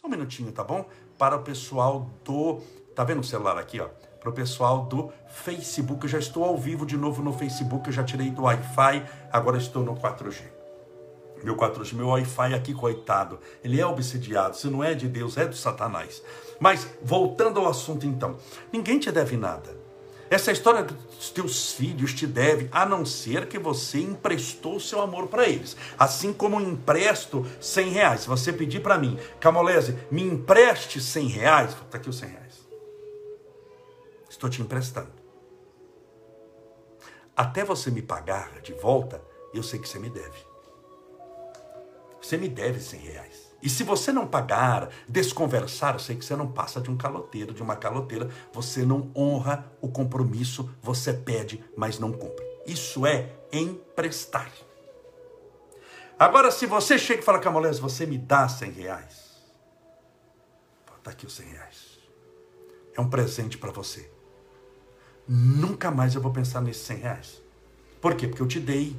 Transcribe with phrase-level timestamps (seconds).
[0.00, 0.88] Só um minutinho, tá bom?
[1.18, 2.60] Para o pessoal do.
[2.94, 3.88] Tá vendo o celular aqui, ó?
[4.18, 6.04] Para o pessoal do Facebook.
[6.04, 7.86] Eu já estou ao vivo de novo no Facebook.
[7.86, 9.04] Eu já tirei do Wi-Fi.
[9.30, 10.42] Agora estou no 4G.
[11.44, 13.38] Meu 4G, meu Wi-Fi aqui, coitado.
[13.62, 14.56] Ele é obsidiado.
[14.56, 16.22] Se não é de Deus, é do Satanás.
[16.58, 18.36] Mas, voltando ao assunto então.
[18.72, 19.79] Ninguém te deve nada.
[20.30, 25.26] Essa história dos teus filhos te deve, a não ser que você emprestou seu amor
[25.26, 25.76] para eles.
[25.98, 28.20] Assim como empresto 100 reais.
[28.20, 32.60] Se você pedir para mim, Camolese, me empreste 100 reais, está aqui os 100 reais.
[34.30, 35.10] Estou te emprestando.
[37.36, 39.20] Até você me pagar de volta,
[39.52, 40.38] eu sei que você me deve.
[42.22, 43.39] Você me deve 100 reais.
[43.62, 47.52] E se você não pagar, desconversar, eu sei que você não passa de um caloteiro,
[47.52, 52.44] de uma caloteira, você não honra o compromisso, você pede, mas não cumpre.
[52.66, 54.50] Isso é emprestar.
[56.18, 59.30] Agora, se você chega e fala, Camolés, você me dá 100 reais.
[60.98, 61.98] Está aqui os 100 reais.
[62.94, 64.10] É um presente para você.
[65.26, 67.42] Nunca mais eu vou pensar nesses 100 reais.
[68.00, 68.28] Por quê?
[68.28, 68.94] Porque eu te dei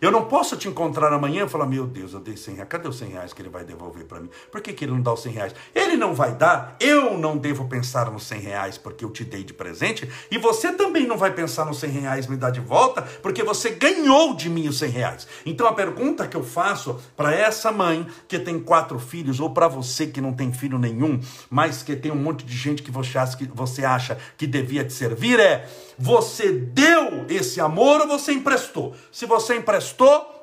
[0.00, 2.68] eu não posso te encontrar amanhã e falar, meu Deus, eu dei 100 reais.
[2.68, 4.28] Cadê os 100 reais que ele vai devolver para mim?
[4.50, 5.54] Por que, que ele não dá os 100 reais?
[5.74, 9.42] Ele não vai dar, eu não devo pensar nos 100 reais porque eu te dei
[9.42, 10.08] de presente.
[10.30, 13.70] E você também não vai pensar nos 100 reais me dar de volta porque você
[13.70, 15.26] ganhou de mim os 100 reais.
[15.44, 19.68] Então a pergunta que eu faço para essa mãe que tem quatro filhos ou para
[19.68, 23.18] você que não tem filho nenhum, mas que tem um monte de gente que você
[23.18, 25.68] acha que, você acha que devia te servir é
[25.98, 28.94] você deu esse amor ou você emprestou?
[29.10, 29.87] Se você emprestou,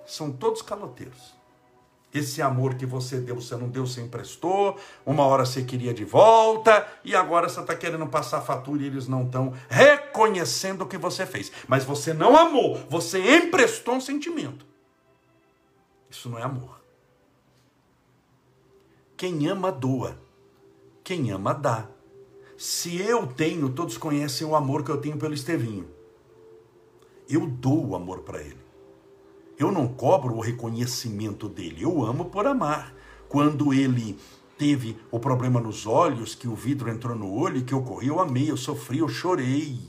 [0.05, 1.35] são todos caloteiros.
[2.13, 4.79] Esse amor que você deu, você não deu, você emprestou.
[5.05, 9.05] Uma hora você queria de volta e agora você está querendo passar fatura e eles
[9.05, 11.51] não estão reconhecendo o que você fez.
[11.67, 14.65] Mas você não amou, você emprestou um sentimento.
[16.09, 16.81] Isso não é amor.
[19.17, 20.17] Quem ama, doa.
[21.03, 21.85] Quem ama, dá.
[22.57, 25.89] Se eu tenho, todos conhecem o amor que eu tenho pelo Estevinho.
[27.27, 28.64] Eu dou o amor para ele.
[29.57, 31.83] Eu não cobro o reconhecimento dele.
[31.83, 32.93] Eu amo por amar.
[33.29, 34.17] Quando ele
[34.57, 38.49] teve o problema nos olhos, que o vidro entrou no olho, que ocorreu, eu amei,
[38.49, 39.79] eu sofri, eu chorei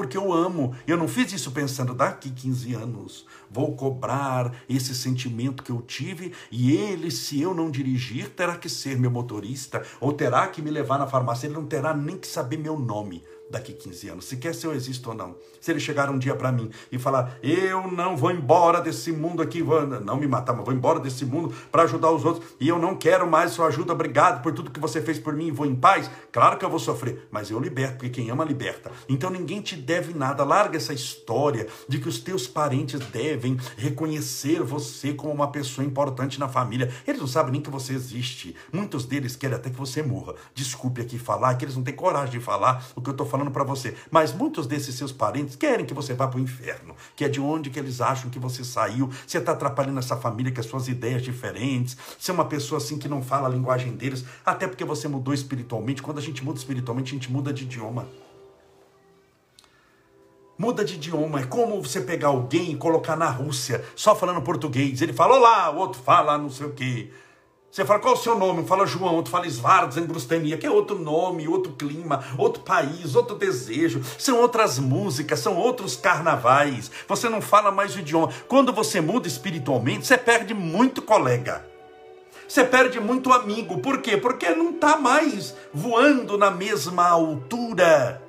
[0.00, 0.74] porque eu amo.
[0.86, 6.32] Eu não fiz isso pensando, daqui 15 anos vou cobrar esse sentimento que eu tive
[6.50, 10.70] e ele, se eu não dirigir, terá que ser meu motorista ou terá que me
[10.70, 11.46] levar na farmácia.
[11.46, 14.72] Ele não terá nem que saber meu nome daqui 15 anos, se quer se eu
[14.72, 15.36] existo ou não.
[15.60, 19.42] Se ele chegar um dia para mim e falar, eu não vou embora desse mundo
[19.42, 19.62] aqui,
[20.04, 22.94] não me matar, mas vou embora desse mundo para ajudar os outros e eu não
[22.94, 26.10] quero mais sua ajuda, obrigado por tudo que você fez por mim vou em paz,
[26.30, 28.90] claro que eu vou sofrer, mas eu liberto, porque quem ama liberta.
[29.08, 34.62] Então ninguém te deve nada, larga essa história de que os teus parentes devem reconhecer
[34.62, 36.92] você como uma pessoa importante na família.
[37.06, 38.54] Eles não sabem nem que você existe.
[38.72, 40.34] Muitos deles querem até que você morra.
[40.54, 43.39] Desculpe aqui falar, que eles não têm coragem de falar o que eu estou falando
[43.40, 43.94] falando para você.
[44.10, 47.40] Mas muitos desses seus parentes querem que você vá para o inferno, que é de
[47.40, 49.10] onde que eles acham que você saiu.
[49.26, 51.96] Você está atrapalhando essa família com as suas ideias diferentes.
[52.18, 55.32] Você é uma pessoa assim que não fala a linguagem deles, até porque você mudou
[55.32, 56.02] espiritualmente.
[56.02, 58.06] Quando a gente muda espiritualmente, a gente muda de idioma.
[60.58, 61.40] Muda de idioma.
[61.40, 65.00] É como você pegar alguém e colocar na Rússia, só falando português.
[65.00, 67.10] Ele fala olá, o outro fala não sei o quê.
[67.70, 68.62] Você fala, qual é o seu nome?
[68.62, 73.14] Um fala João, outro fala Svartzen, Brustania, que é outro nome, outro clima, outro país,
[73.14, 74.02] outro desejo.
[74.18, 76.90] São outras músicas, são outros carnavais.
[77.06, 78.32] Você não fala mais o idioma.
[78.48, 81.64] Quando você muda espiritualmente, você perde muito colega.
[82.48, 83.78] Você perde muito amigo.
[83.78, 84.16] Por quê?
[84.16, 88.20] Porque não está mais voando na mesma altura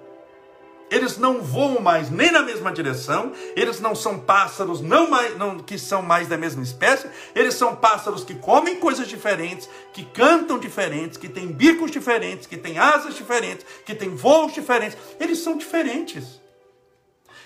[0.91, 5.57] eles não voam mais nem na mesma direção, eles não são pássaros não mais, não,
[5.57, 10.59] que são mais da mesma espécie, eles são pássaros que comem coisas diferentes, que cantam
[10.59, 15.57] diferentes, que têm bicos diferentes, que têm asas diferentes, que têm voos diferentes, eles são
[15.57, 16.41] diferentes.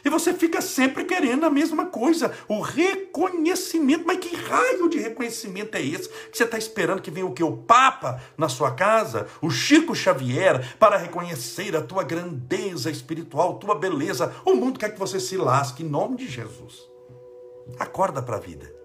[0.06, 4.06] E você fica sempre querendo a mesma coisa, o reconhecimento.
[4.06, 6.08] Mas que raio de reconhecimento é esse?
[6.08, 7.44] Que você está esperando que venha o que?
[7.44, 9.26] O Papa na sua casa?
[9.42, 14.32] O Chico Xavier para reconhecer a tua grandeza espiritual, tua beleza.
[14.46, 16.88] O mundo quer que você se lasque em nome de Jesus.
[17.80, 18.85] Acorda para a vida.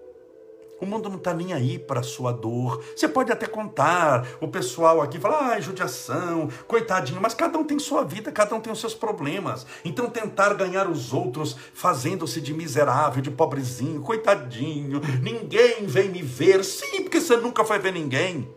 [0.81, 2.83] O mundo não está nem aí para sua dor.
[2.95, 7.77] Você pode até contar, o pessoal aqui fala, ah, judiação, coitadinho, mas cada um tem
[7.77, 9.67] sua vida, cada um tem os seus problemas.
[9.85, 16.65] Então tentar ganhar os outros fazendo-se de miserável, de pobrezinho, coitadinho, ninguém vem me ver.
[16.65, 18.49] Sim, porque você nunca foi ver ninguém.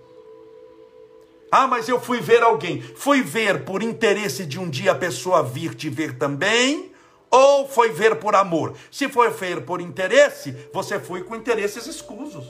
[1.52, 2.80] Ah, mas eu fui ver alguém.
[2.80, 6.93] Fui ver por interesse de um dia a pessoa vir te ver também
[7.34, 8.74] ou foi ver por amor?
[8.90, 12.46] Se foi ver por interesse, você foi com interesses escusos.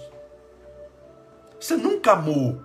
[1.58, 2.60] Você nunca amou.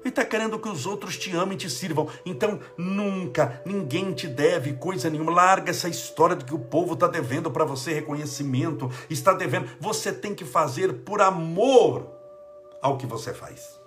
[0.00, 2.08] Ele está querendo que os outros te amem e te sirvam.
[2.24, 5.32] Então, nunca, ninguém te deve coisa nenhuma.
[5.32, 9.68] Larga essa história de que o povo está devendo para você reconhecimento, está devendo.
[9.80, 12.06] Você tem que fazer por amor
[12.80, 13.78] ao que você faz.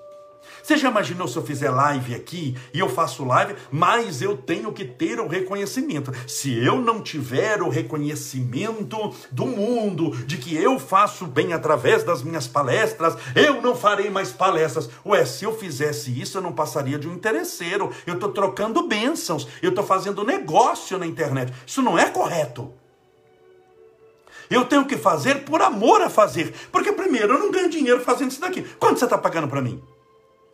[0.62, 4.72] Você já imaginou se eu fizer live aqui e eu faço live, mas eu tenho
[4.72, 6.12] que ter o reconhecimento.
[6.28, 12.22] Se eu não tiver o reconhecimento do mundo de que eu faço bem através das
[12.22, 14.90] minhas palestras, eu não farei mais palestras.
[15.06, 17.92] Ué, se eu fizesse isso, eu não passaria de um interesseiro.
[18.06, 21.54] Eu estou trocando bênçãos, eu estou fazendo negócio na internet.
[21.66, 22.74] Isso não é correto.
[24.50, 26.54] Eu tenho que fazer por amor a fazer.
[26.72, 28.64] Porque, primeiro, eu não ganho dinheiro fazendo isso daqui.
[28.80, 29.82] Quanto você está pagando para mim?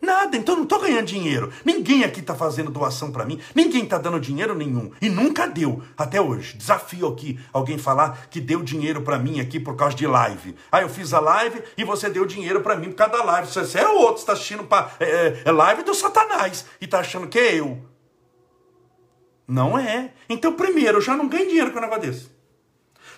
[0.00, 1.50] Nada, então eu não estou ganhando dinheiro.
[1.64, 4.92] Ninguém aqui está fazendo doação para mim, ninguém está dando dinheiro nenhum.
[5.00, 6.56] E nunca deu, até hoje.
[6.56, 10.54] Desafio aqui alguém falar que deu dinheiro para mim aqui por causa de live.
[10.70, 13.50] Ah, eu fiz a live e você deu dinheiro para mim por causa da live.
[13.50, 17.28] Você é outro, está assistindo pra, é, é, é live do Satanás e está achando
[17.28, 17.82] que é eu.
[19.48, 20.12] Não é.
[20.28, 22.30] Então, primeiro, eu já não ganho dinheiro com um negócio desse.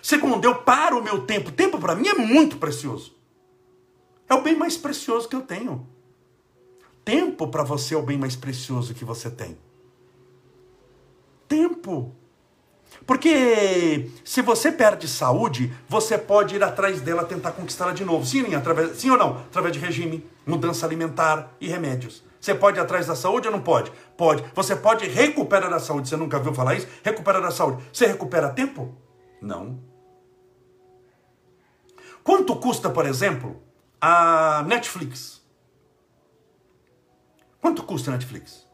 [0.01, 1.51] Segundo, eu paro o meu tempo.
[1.51, 3.17] Tempo para mim é muito precioso.
[4.29, 5.98] É o bem mais precioso que eu tenho
[7.09, 9.57] tempo para você é o bem mais precioso que você tem.
[11.47, 12.15] Tempo.
[13.03, 18.23] Porque se você perde saúde, você pode ir atrás dela tentar conquistá-la de novo.
[18.27, 19.37] Sim, através, sim ou não?
[19.37, 22.23] Através de regime, mudança alimentar e remédios.
[22.39, 23.91] Você pode ir atrás da saúde ou não pode?
[24.15, 24.43] Pode.
[24.53, 26.07] Você pode recuperar a saúde.
[26.07, 26.87] Você nunca viu falar isso?
[27.03, 27.83] Recuperar a saúde.
[27.91, 28.95] Você recupera tempo?
[29.41, 29.79] Não.
[32.23, 33.59] Quanto custa, por exemplo,
[33.99, 35.38] a Netflix?
[37.61, 38.67] Quanto custa Netflix?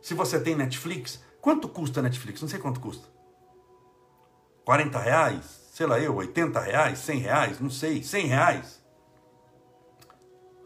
[0.00, 2.40] Se você tem Netflix, quanto custa Netflix?
[2.40, 3.08] Não sei quanto custa.
[4.64, 5.44] 40 reais?
[5.72, 6.98] Sei lá eu, 80 reais?
[7.00, 7.60] 100 reais?
[7.60, 8.84] Não sei, 100 reais?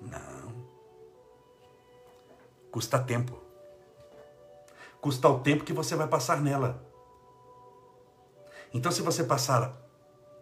[0.00, 0.68] Não.
[2.70, 3.40] Custa tempo.
[5.00, 6.84] Custa o tempo que você vai passar nela.
[8.74, 9.74] Então, se você passar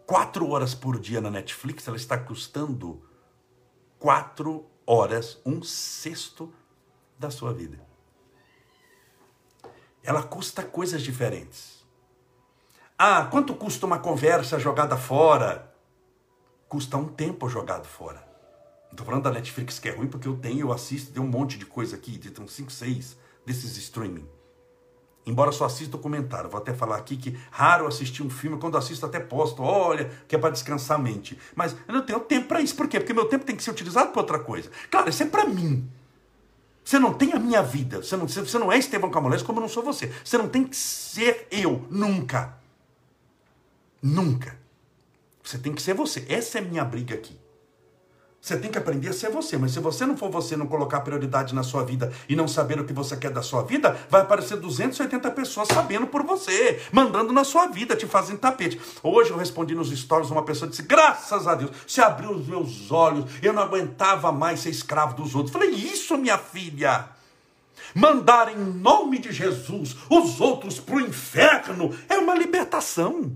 [0.05, 3.07] quatro horas por dia na Netflix, ela está custando
[3.99, 6.53] quatro horas, um sexto
[7.17, 7.79] da sua vida.
[10.03, 11.83] Ela custa coisas diferentes.
[12.97, 15.73] Ah, quanto custa uma conversa jogada fora?
[16.69, 18.25] Custa um tempo jogado fora.
[18.91, 21.57] Estou falando da Netflix que é ruim, porque eu tenho, eu assisto, tem um monte
[21.57, 24.27] de coisa aqui, tem uns 5, 6 desses streaming.
[25.25, 29.05] Embora só assista documentário, vou até falar aqui que raro assistir um filme, quando assisto
[29.05, 31.37] até posto, olha, que é para descansar a mente.
[31.55, 32.99] Mas eu não tenho tempo para isso, por quê?
[32.99, 34.69] Porque meu tempo tem que ser utilizado para outra coisa.
[34.89, 35.89] Claro, isso é para mim.
[36.85, 38.03] Você não tem a minha vida.
[38.03, 40.13] Você não, você não é Estevão Camolés como eu não sou você.
[40.23, 41.83] Você não tem que ser eu.
[41.89, 42.59] Nunca.
[43.99, 44.55] Nunca.
[45.43, 46.23] Você tem que ser você.
[46.29, 47.35] Essa é a minha briga aqui.
[48.45, 50.99] Você tem que aprender a ser você, mas se você não for você, não colocar
[50.99, 54.21] prioridade na sua vida e não saber o que você quer da sua vida, vai
[54.21, 58.79] aparecer 280 pessoas sabendo por você, mandando na sua vida, te fazendo tapete.
[59.01, 62.91] Hoje eu respondi nos stories, uma pessoa disse: Graças a Deus, você abriu os meus
[62.91, 65.51] olhos, eu não aguentava mais ser escravo dos outros.
[65.51, 67.09] Falei: Isso, minha filha.
[67.95, 73.35] Mandar em nome de Jesus os outros para o inferno é uma libertação.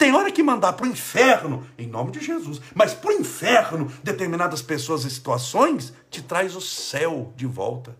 [0.00, 3.92] Tem hora que mandar para o inferno, em nome de Jesus, mas para o inferno,
[4.02, 7.94] determinadas pessoas e situações, te traz o céu de volta.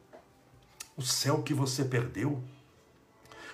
[0.96, 2.42] O céu que você perdeu.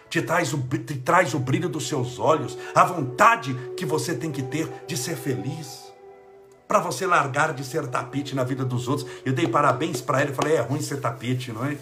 [0.09, 4.31] Te traz, o, te traz o brilho dos seus olhos, a vontade que você tem
[4.31, 5.93] que ter de ser feliz.
[6.69, 9.11] Para você largar de ser tapete na vida dos outros.
[9.25, 11.77] Eu dei parabéns para ele, falei: é ruim ser tapete, não é?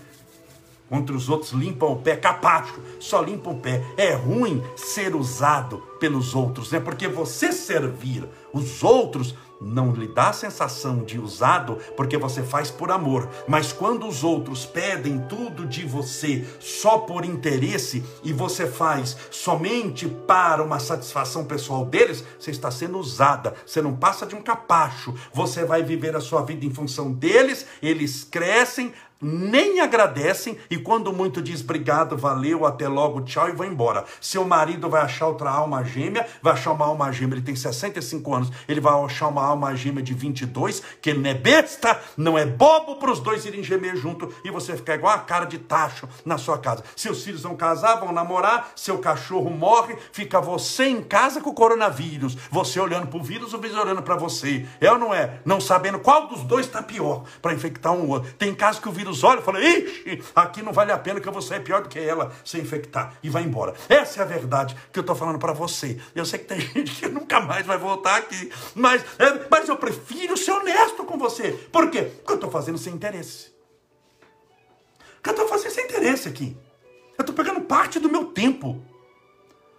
[0.94, 3.82] Contra os outros limpam o pé, capacho, só limpa o pé.
[3.96, 6.84] É ruim ser usado pelos outros, é né?
[6.84, 12.70] porque você servir os outros não lhe dá a sensação de usado porque você faz
[12.70, 18.66] por amor, mas quando os outros pedem tudo de você só por interesse e você
[18.66, 24.34] faz somente para uma satisfação pessoal deles, você está sendo usada, você não passa de
[24.34, 30.58] um capacho, você vai viver a sua vida em função deles, eles crescem, nem agradecem
[30.70, 34.04] e quando muito diz obrigado, valeu, até logo, tchau e vai embora.
[34.20, 38.34] Seu marido vai achar outra alma gêmea, vai achar uma alma gêmea, ele tem 65
[38.34, 42.38] anos, ele vai achar uma alma gêmea de 22, que ele não é besta, não
[42.38, 45.58] é bobo para os dois irem gemer junto e você ficar igual a cara de
[45.58, 46.84] tacho na sua casa.
[46.96, 51.54] Seus filhos vão casar, vão namorar, seu cachorro morre, fica você em casa com o
[51.54, 54.66] coronavírus, você olhando para o vírus, o vírus olhando para você.
[54.80, 55.40] É ou não é?
[55.44, 58.32] Não sabendo qual dos dois está pior para infectar um outro.
[58.34, 60.98] Tem casos que o vírus vira os olhos e fala: ixi, aqui não vale a
[60.98, 63.74] pena que eu vou sair pior do que ela se infectar e vai embora.
[63.88, 66.00] Essa é a verdade que eu estou falando para você.
[66.14, 69.76] Eu sei que tem gente que nunca mais vai voltar aqui, mas, é, mas eu
[69.76, 71.52] prefiro ser honesto com você.
[71.70, 72.02] Por quê?
[72.02, 73.52] Porque eu estou fazendo sem interesse.
[75.16, 76.56] Porque eu estou fazendo sem interesse aqui.
[77.16, 78.82] Eu estou pegando parte do meu tempo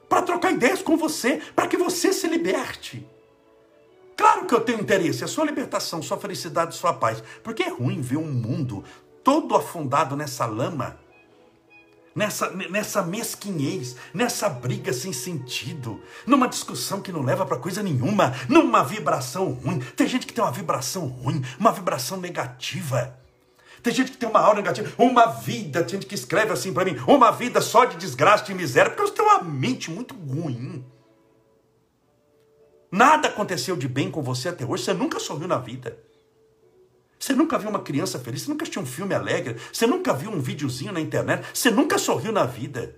[0.08, 3.06] para trocar ideias com você, para que você se liberte.
[4.16, 7.22] Claro que eu tenho interesse, a sua libertação, sua felicidade, sua paz.
[7.44, 8.84] Porque é ruim ver um mundo
[9.26, 11.00] todo afundado nessa lama,
[12.14, 18.36] nessa, nessa mesquinhez, nessa briga sem sentido, numa discussão que não leva para coisa nenhuma,
[18.48, 19.80] numa vibração ruim.
[19.80, 23.18] Tem gente que tem uma vibração ruim, uma vibração negativa.
[23.82, 26.86] Tem gente que tem uma aura negativa, uma vida, tem gente que escreve assim para
[26.86, 30.86] mim, uma vida só de desgraça e miséria, porque você tem uma mente muito ruim.
[32.92, 34.84] Nada aconteceu de bem com você até hoje.
[34.84, 35.98] Você nunca sorriu na vida.
[37.26, 38.44] Você nunca viu uma criança feliz.
[38.44, 39.56] Você nunca assistiu um filme alegre.
[39.74, 41.44] Você nunca viu um videozinho na internet.
[41.52, 42.96] Você nunca sorriu na vida.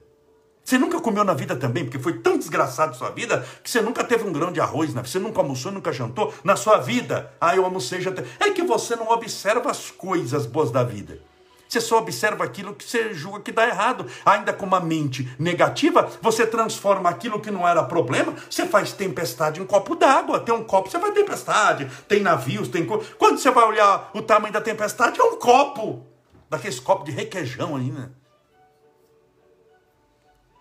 [0.62, 4.03] Você nunca comeu na vida também, porque foi tão desgraçado sua vida que você nunca
[4.03, 5.01] teve um grão de arroz, né?
[5.01, 7.31] você nunca almoçou, nunca jantou na sua vida.
[7.39, 8.25] Ah, eu almocei, jantei.
[8.38, 11.22] É que você não observa as coisas boas da vida.
[11.67, 14.05] Você só observa aquilo que você julga que dá errado.
[14.25, 19.62] Ainda com uma mente negativa, você transforma aquilo que não era problema, você faz tempestade
[19.62, 20.39] em copo d'água.
[20.39, 21.89] Tem um copo, você faz tempestade.
[22.07, 22.86] Tem navios, tem.
[22.86, 26.05] Quando você vai olhar o tamanho da tempestade, é um copo.
[26.50, 28.09] Daqueles copos de requeijão aí, né?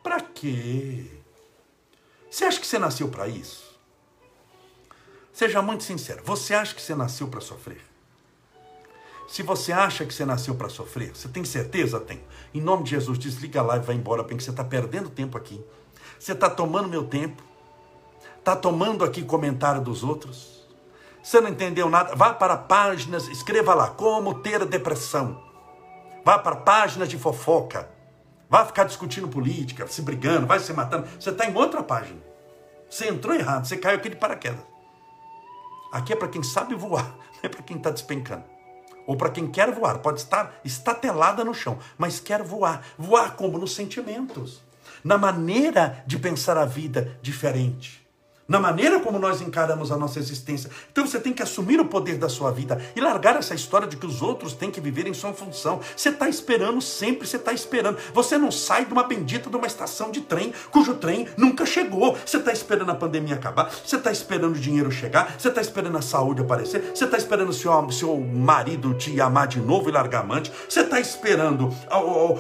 [0.02, 1.04] Pra quê?
[2.28, 3.66] Você acha que você nasceu para isso?
[5.32, 6.22] Seja muito sincero.
[6.25, 7.80] Você acha que você nasceu para sofrer?
[9.26, 11.99] Se você acha que você nasceu para sofrer, você tem certeza?
[11.99, 12.23] Tem.
[12.54, 15.64] Em nome de Jesus, desliga lá e vai embora, porque você está perdendo tempo aqui.
[16.18, 17.42] Você está tomando meu tempo.
[18.38, 20.64] Está tomando aqui comentário dos outros.
[21.23, 22.14] Você não entendeu nada?
[22.14, 25.42] Vá para páginas, escreva lá, como ter depressão.
[26.25, 27.90] Vá para páginas de fofoca.
[28.49, 31.09] Vá ficar discutindo política, se brigando, vai se matando.
[31.18, 32.21] Você está em outra página.
[32.88, 34.64] Você entrou errado, você caiu aqui de paraquedas.
[35.92, 38.55] Aqui é para quem sabe voar, não é para quem está despencando
[39.06, 42.82] ou para quem quer voar, pode estar estatelada no chão, mas quer voar.
[42.98, 43.58] Voar como?
[43.58, 44.62] Nos sentimentos,
[45.04, 48.05] na maneira de pensar a vida diferente
[48.48, 50.70] na maneira como nós encaramos a nossa existência.
[50.92, 53.96] Então você tem que assumir o poder da sua vida e largar essa história de
[53.96, 55.80] que os outros têm que viver em sua função.
[55.96, 57.98] Você está esperando sempre, você está esperando.
[58.14, 62.16] Você não sai de uma bendita de uma estação de trem cujo trem nunca chegou.
[62.24, 65.98] Você está esperando a pandemia acabar, você está esperando o dinheiro chegar, você está esperando
[65.98, 69.92] a saúde aparecer, você está esperando o seu, seu marido te amar de novo e
[69.92, 71.74] largar amante, você está esperando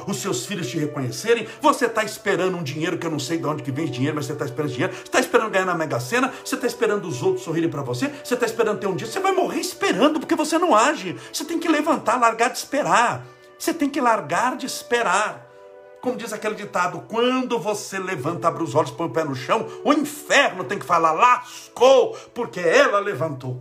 [0.06, 3.46] os seus filhos te reconhecerem, você está esperando um dinheiro que eu não sei de
[3.46, 5.95] onde que vem dinheiro, mas você está esperando dinheiro, você está esperando ganhar na Mega
[5.96, 8.94] Mega Sena, você está esperando os outros sorrirem para você, você está esperando ter um
[8.94, 11.16] dia, você vai morrer esperando porque você não age.
[11.32, 13.24] Você tem que levantar, largar de esperar.
[13.58, 15.46] Você tem que largar de esperar.
[16.00, 19.66] Como diz aquele ditado, quando você levanta, abre os olhos, põe o pé no chão,
[19.82, 23.60] o inferno tem que falar, lascou, porque ela levantou.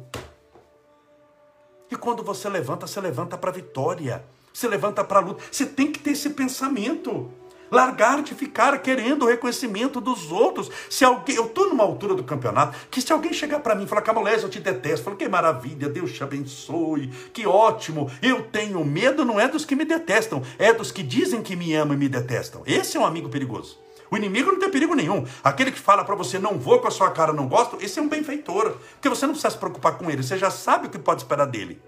[1.89, 4.23] E quando você levanta, você levanta para a vitória,
[4.53, 5.43] você levanta para a luta.
[5.51, 7.31] Você tem que ter esse pensamento.
[7.71, 10.69] Largar de ficar querendo o reconhecimento dos outros.
[10.89, 13.87] Se alguém, eu estou numa altura do campeonato que se alguém chegar para mim e
[13.87, 18.09] falar, Camolés, eu te detesto, eu falo, que maravilha, Deus te abençoe, que ótimo.
[18.21, 21.73] Eu tenho medo, não é dos que me detestam, é dos que dizem que me
[21.73, 22.63] amam e me detestam.
[22.65, 23.79] Esse é um amigo perigoso.
[24.09, 25.25] O inimigo não tem perigo nenhum.
[25.43, 28.01] Aquele que fala para você, não vou com a sua cara, não gosto, esse é
[28.01, 28.77] um benfeitor.
[28.93, 31.45] Porque você não precisa se preocupar com ele, você já sabe o que pode esperar
[31.45, 31.81] dele.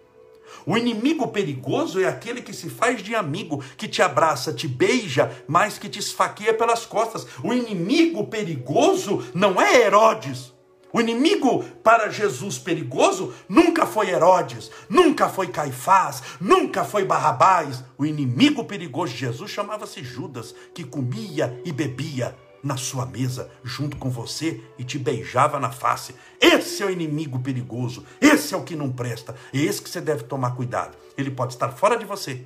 [0.70, 5.32] O inimigo perigoso é aquele que se faz de amigo, que te abraça, te beija,
[5.48, 7.26] mas que te esfaqueia pelas costas.
[7.42, 10.54] O inimigo perigoso não é Herodes.
[10.92, 17.86] O inimigo para Jesus perigoso nunca foi Herodes, nunca foi Caifás, nunca foi Barrabás.
[17.98, 23.98] O inimigo perigoso de Jesus chamava-se Judas, que comia e bebia na sua mesa junto
[23.98, 26.16] com você e te beijava na face.
[26.40, 30.02] Esse é o inimigo perigoso, esse é o que não presta, é esse que você
[30.02, 30.98] deve tomar cuidado.
[31.18, 32.46] Ele pode estar fora de você,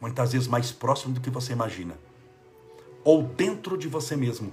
[0.00, 1.98] muitas vezes mais próximo do que você imagina,
[3.02, 4.52] ou dentro de você mesmo,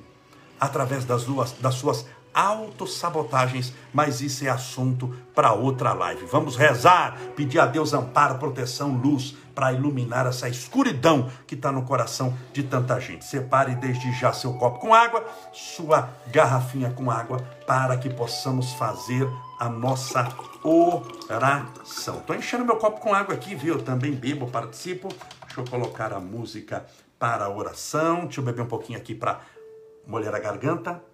[0.59, 6.25] através das, duas, das suas autossabotagens, mas isso é assunto para outra live.
[6.25, 11.83] Vamos rezar, pedir a Deus amparo, proteção, luz para iluminar essa escuridão que está no
[11.83, 13.25] coração de tanta gente.
[13.25, 19.27] Separe desde já seu copo com água, sua garrafinha com água, para que possamos fazer
[19.59, 20.27] a nossa
[20.63, 22.17] oração.
[22.17, 23.75] Estou enchendo meu copo com água aqui, viu?
[23.75, 25.09] Eu também bebo, participo.
[25.45, 26.85] Deixa eu colocar a música
[27.19, 28.21] para a oração.
[28.21, 29.41] Deixa eu beber um pouquinho aqui para
[30.07, 31.10] molhar a garganta.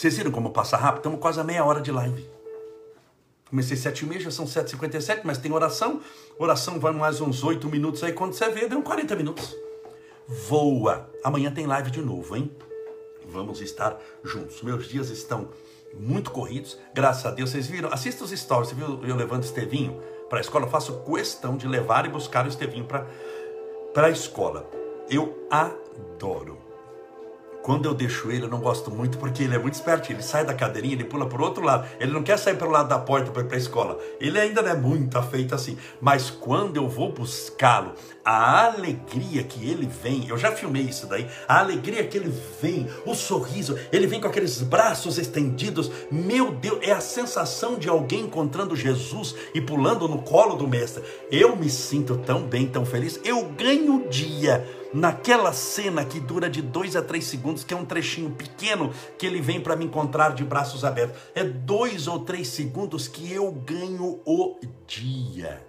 [0.00, 1.00] Vocês viram como passa rápido?
[1.00, 2.26] Estamos quase a meia hora de live.
[3.50, 6.00] Comecei sete e meia, já são sete e cinquenta e sete, mas tem oração.
[6.38, 8.14] Oração vai mais uns oito minutos aí.
[8.14, 9.54] Quando você vê, deu 40 minutos.
[10.26, 11.10] Voa.
[11.22, 12.50] Amanhã tem live de novo, hein?
[13.26, 14.62] Vamos estar juntos.
[14.62, 15.50] Meus dias estão
[15.92, 16.78] muito corridos.
[16.94, 17.92] Graças a Deus, vocês viram?
[17.92, 18.70] Assista os stories.
[18.70, 20.64] Você viu eu levando Estevinho para a escola?
[20.64, 24.66] Eu faço questão de levar e buscar o Estevinho para a escola.
[25.10, 26.69] Eu adoro.
[27.62, 30.10] Quando eu deixo ele, eu não gosto muito porque ele é muito esperto.
[30.10, 31.86] Ele sai da cadeirinha, ele pula para o outro lado.
[31.98, 33.98] Ele não quer sair pelo lado da porta para ir para a escola.
[34.18, 35.76] Ele ainda não é muito afeito assim.
[36.00, 37.92] Mas quando eu vou buscá-lo,
[38.24, 42.88] a alegria que ele vem, eu já filmei isso daí, a alegria que ele vem,
[43.04, 45.90] o sorriso, ele vem com aqueles braços estendidos.
[46.10, 51.02] Meu Deus, é a sensação de alguém encontrando Jesus e pulando no colo do mestre.
[51.30, 53.20] Eu me sinto tão bem, tão feliz.
[53.22, 57.76] Eu ganho o dia naquela cena que dura de dois a três segundos, que é
[57.76, 61.20] um trechinho pequeno que ele vem para me encontrar de braços abertos.
[61.34, 65.64] É dois ou três segundos que eu ganho o dia.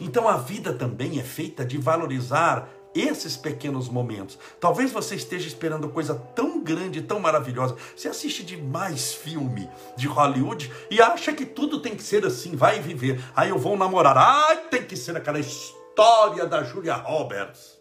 [0.00, 4.38] Então a vida também é feita de valorizar esses pequenos momentos.
[4.60, 7.76] Talvez você esteja esperando coisa tão grande, tão maravilhosa.
[7.94, 12.80] Você assiste demais filme de Hollywood e acha que tudo tem que ser assim, vai
[12.80, 13.20] viver.
[13.34, 14.16] Aí eu vou namorar.
[14.16, 17.73] Ai, tem que ser aquela história da Julia Roberts.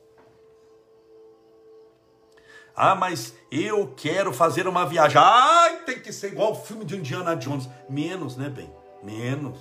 [2.75, 5.17] Ah, mas eu quero fazer uma viagem.
[5.21, 7.69] Ai, tem que ser igual o filme de Indiana Jones.
[7.89, 8.71] Menos, né, bem?
[9.03, 9.59] Menos.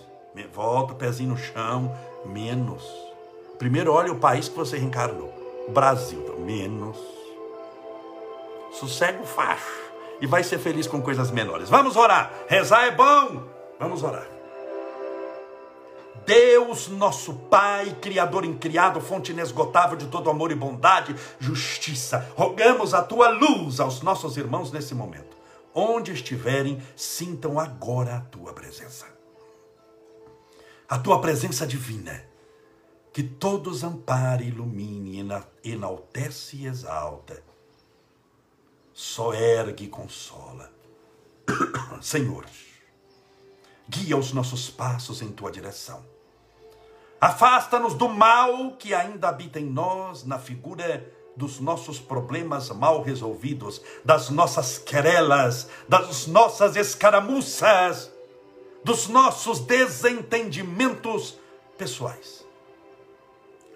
[0.52, 1.94] Volta, pezinho no chão.
[2.24, 2.82] Menos.
[3.58, 5.32] Primeiro, olha o país que você reencarnou.
[5.68, 6.36] Brasil.
[6.38, 6.96] Menos.
[8.72, 9.82] Sossego facho.
[10.20, 11.68] E vai ser feliz com coisas menores.
[11.68, 12.32] Vamos orar.
[12.48, 13.42] Rezar é bom.
[13.78, 14.31] Vamos orar.
[16.26, 23.02] Deus, nosso Pai, Criador incriado, fonte inesgotável de todo amor e bondade, justiça, rogamos a
[23.02, 25.36] tua luz aos nossos irmãos nesse momento.
[25.74, 29.06] Onde estiverem, sintam agora a tua presença.
[30.88, 32.24] A tua presença divina,
[33.12, 35.26] que todos ampare, ilumine,
[35.64, 37.42] enaltece e exalta.
[38.92, 40.70] Só ergue e consola.
[42.02, 42.44] Senhor,
[43.88, 46.11] guia os nossos passos em tua direção
[47.22, 53.80] Afasta-nos do mal que ainda habita em nós, na figura dos nossos problemas mal resolvidos,
[54.04, 58.10] das nossas querelas, das nossas escaramuças,
[58.82, 61.38] dos nossos desentendimentos
[61.78, 62.44] pessoais.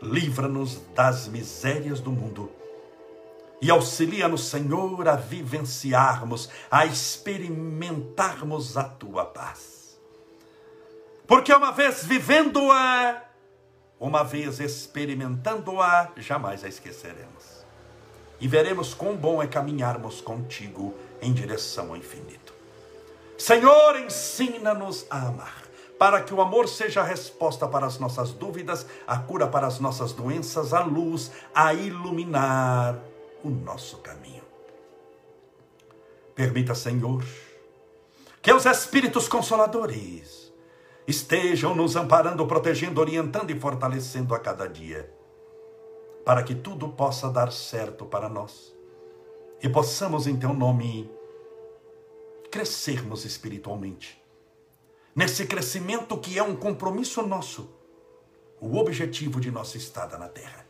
[0.03, 2.51] Livra-nos das misérias do mundo
[3.63, 10.01] e auxilia-nos, Senhor, a vivenciarmos, a experimentarmos a tua paz.
[11.29, 13.26] Porque uma vez vivendo-a,
[13.99, 17.65] uma vez experimentando-a, jamais a esqueceremos.
[18.39, 22.55] E veremos quão bom é caminharmos contigo em direção ao infinito.
[23.39, 25.63] Senhor, ensina-nos a amar,
[25.99, 29.81] para que o amor seja a resposta para as nossas dúvidas, a cura para as
[29.81, 32.99] nossas doenças, a luz a iluminar
[33.43, 34.45] o nosso caminho.
[36.35, 37.25] Permita, Senhor,
[38.43, 40.46] que os Espíritos Consoladores,
[41.07, 45.13] estejam nos amparando, protegendo, orientando e fortalecendo a cada dia,
[46.25, 48.75] para que tudo possa dar certo para nós
[49.63, 51.11] e possamos, em Teu nome,
[52.51, 54.23] crescermos espiritualmente.
[55.15, 57.71] Nesse crescimento que é um compromisso nosso,
[58.61, 60.67] o objetivo de nossa estada na terra.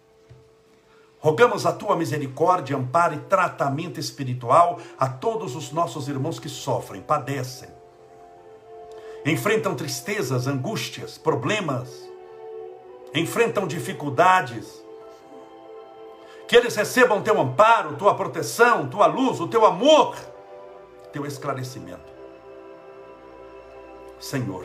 [1.18, 7.02] Rogamos a tua misericórdia, amparo e tratamento espiritual a todos os nossos irmãos que sofrem,
[7.02, 7.68] padecem,
[9.26, 12.08] enfrentam tristezas, angústias, problemas,
[13.12, 14.84] enfrentam dificuldades.
[16.46, 20.16] Que eles recebam teu amparo, tua proteção, tua luz, o teu amor,
[21.12, 22.14] teu esclarecimento.
[24.20, 24.64] Senhor,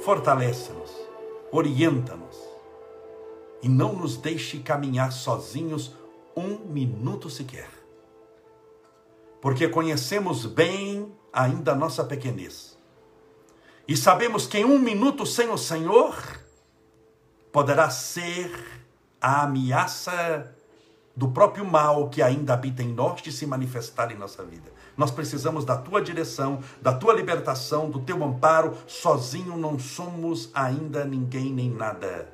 [0.00, 0.90] fortalece-nos,
[1.52, 2.36] orienta-nos
[3.62, 5.94] e não nos deixe caminhar sozinhos
[6.34, 7.68] um minuto sequer.
[9.42, 12.78] Porque conhecemos bem ainda a nossa pequenez.
[13.86, 16.16] E sabemos que em um minuto sem o Senhor
[17.52, 18.50] poderá ser
[19.20, 20.54] a ameaça
[21.14, 24.72] do próprio mal que ainda habita em nós de se manifestar em nossa vida.
[24.96, 28.76] Nós precisamos da tua direção, da tua libertação, do teu amparo.
[28.86, 32.32] Sozinho não somos ainda ninguém nem nada.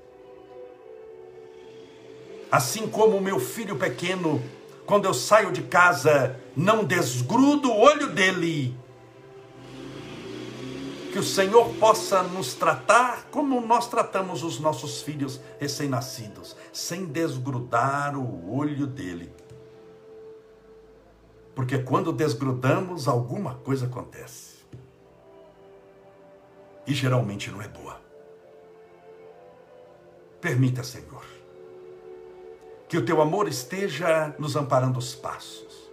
[2.50, 4.40] Assim como o meu filho pequeno,
[4.86, 8.76] quando eu saio de casa, não desgrudo o olho dele
[11.12, 18.16] que o Senhor possa nos tratar como nós tratamos os nossos filhos recém-nascidos, sem desgrudar
[18.16, 19.30] o olho dele.
[21.54, 24.52] Porque quando desgrudamos, alguma coisa acontece.
[26.84, 28.00] e geralmente não é boa.
[30.40, 31.24] Permita, Senhor,
[32.88, 35.88] que o teu amor esteja nos amparando os passos,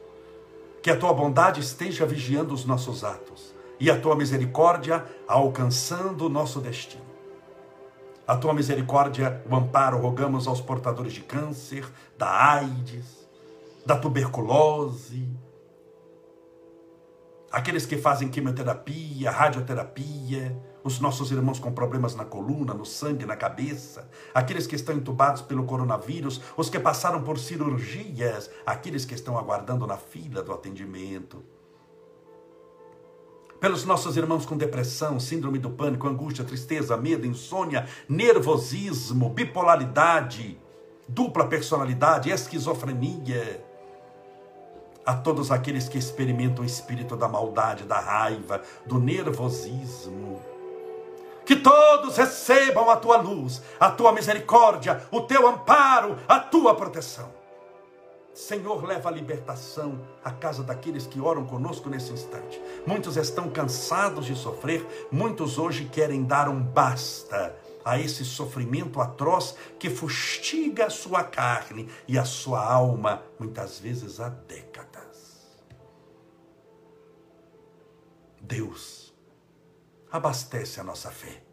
[0.82, 6.30] que a tua bondade esteja vigiando os nossos atos e a tua misericórdia alcançando o
[6.30, 7.10] nosso destino.
[8.28, 11.88] A tua misericórdia, o amparo, rogamos aos portadores de câncer,
[12.18, 13.28] da AIDS,
[13.86, 15.28] da tuberculose,
[17.52, 23.36] aqueles que fazem quimioterapia, radioterapia, os nossos irmãos com problemas na coluna, no sangue, na
[23.36, 29.38] cabeça, aqueles que estão entubados pelo coronavírus, os que passaram por cirurgias, aqueles que estão
[29.38, 31.44] aguardando na fila do atendimento.
[33.60, 40.58] Pelos nossos irmãos com depressão, síndrome do pânico, angústia, tristeza, medo, insônia, nervosismo, bipolaridade,
[41.08, 43.66] dupla personalidade, esquizofrenia
[45.06, 50.42] a todos aqueles que experimentam o espírito da maldade, da raiva, do nervosismo.
[51.46, 57.39] Que todos recebam a tua luz, a tua misericórdia, o teu amparo, a tua proteção.
[58.40, 62.60] Senhor, leva a libertação à casa daqueles que oram conosco nesse instante.
[62.88, 69.56] Muitos estão cansados de sofrer, muitos hoje querem dar um basta a esse sofrimento atroz
[69.78, 75.60] que fustiga a sua carne e a sua alma, muitas vezes há décadas.
[78.40, 79.14] Deus,
[80.10, 81.44] abastece a nossa fé,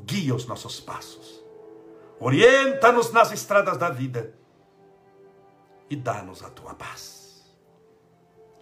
[0.00, 1.44] guia os nossos passos,
[2.18, 4.34] orienta-nos nas estradas da vida
[5.90, 7.44] e dá-nos a tua paz.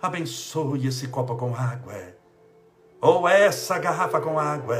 [0.00, 2.16] Abençoe esse copo com água,
[3.00, 4.76] ou essa garrafa com água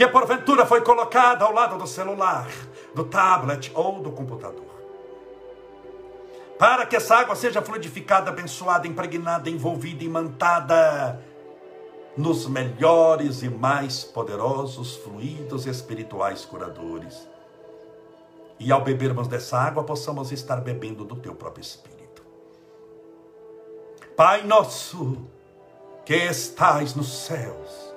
[0.00, 2.48] que porventura foi colocada ao lado do celular,
[2.94, 4.64] do tablet ou do computador.
[6.58, 11.22] Para que essa água seja fluidificada, abençoada, impregnada, envolvida, imantada
[12.16, 17.28] nos melhores e mais poderosos fluidos espirituais curadores.
[18.60, 22.22] E ao bebermos dessa água, possamos estar bebendo do teu próprio Espírito.
[24.14, 25.16] Pai nosso,
[26.04, 27.94] que estais nos céus,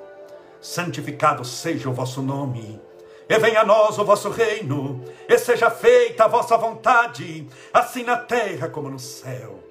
[0.62, 2.82] santificado seja o vosso nome.
[3.28, 8.15] E venha a nós o vosso reino, e seja feita a vossa vontade, assim na
[8.15, 9.62] terra como no céu.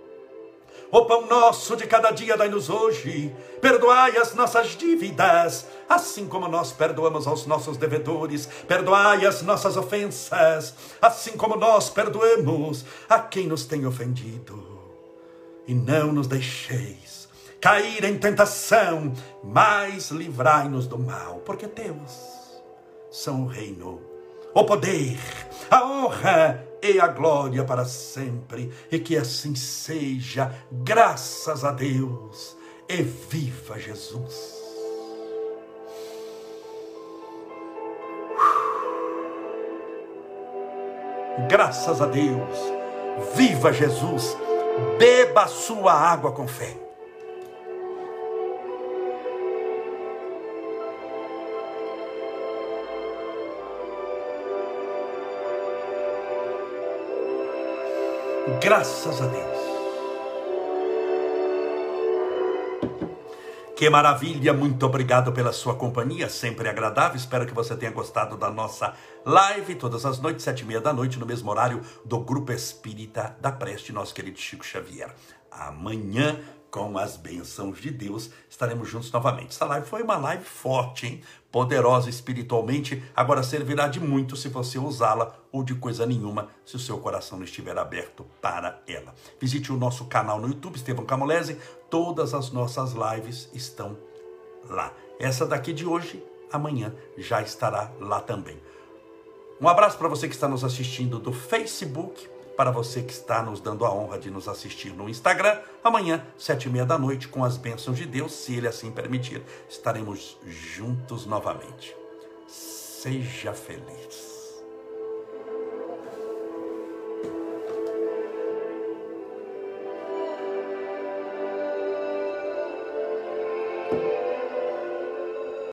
[0.92, 6.70] O pão nosso de cada dia dai-nos hoje, perdoai as nossas dívidas, assim como nós
[6.70, 13.64] perdoamos aos nossos devedores, perdoai as nossas ofensas, assim como nós perdoamos a quem nos
[13.64, 14.62] tem ofendido.
[15.66, 17.26] E não nos deixeis
[17.58, 22.60] cair em tentação, mas livrai-nos do mal, porque teus
[23.10, 23.98] são o reino,
[24.52, 25.18] o poder,
[25.70, 32.56] a honra e a glória para sempre, e que assim seja, graças a Deus,
[32.88, 34.60] e viva Jesus.
[41.48, 42.58] Graças a Deus,
[43.34, 44.36] viva Jesus,
[44.98, 46.91] beba a sua água com fé.
[58.62, 59.62] Graças a Deus.
[63.76, 67.16] Que maravilha, muito obrigado pela sua companhia, sempre agradável.
[67.16, 68.94] Espero que você tenha gostado da nossa
[69.26, 73.36] live todas as noites, sete e meia da noite, no mesmo horário do Grupo Espírita
[73.40, 75.12] da Preste, nosso querido Chico Xavier.
[75.50, 76.38] Amanhã
[76.72, 79.50] com as bênçãos de Deus, estaremos juntos novamente.
[79.50, 81.22] Essa live foi uma live forte, hein?
[81.52, 86.78] poderosa espiritualmente, agora servirá de muito se você usá-la ou de coisa nenhuma se o
[86.78, 89.14] seu coração não estiver aberto para ela.
[89.38, 91.58] Visite o nosso canal no YouTube, Estevão Camolese,
[91.90, 93.98] todas as nossas lives estão
[94.66, 94.94] lá.
[95.20, 98.58] Essa daqui de hoje, amanhã já estará lá também.
[99.60, 103.60] Um abraço para você que está nos assistindo do Facebook, para você que está nos
[103.60, 105.58] dando a honra de nos assistir no Instagram.
[105.82, 109.42] Amanhã, sete e meia da noite, com as bênçãos de Deus, se Ele assim permitir,
[109.68, 111.96] estaremos juntos novamente.
[112.46, 114.31] Seja feliz.